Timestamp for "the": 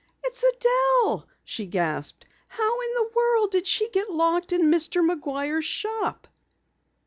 2.95-3.11